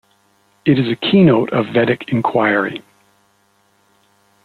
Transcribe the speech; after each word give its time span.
It 0.65 0.79
is 0.79 0.89
a 0.91 0.95
keynote 0.95 1.51
of 1.53 1.67
Vedic 1.67 2.05
inquiry. 2.09 2.81